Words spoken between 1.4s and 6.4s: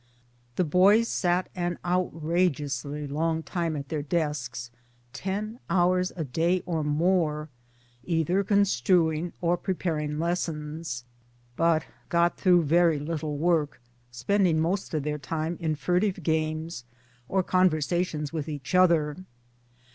an outrageously long time at their desks ten hours a